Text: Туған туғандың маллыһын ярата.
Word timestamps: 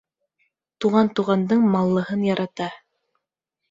Туған 0.85 1.13
туғандың 1.21 1.71
маллыһын 1.77 2.29
ярата. 2.33 2.75